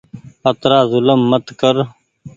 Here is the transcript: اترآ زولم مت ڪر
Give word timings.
اترآ 0.49 0.79
زولم 0.91 1.21
مت 1.29 1.45
ڪر 1.59 1.75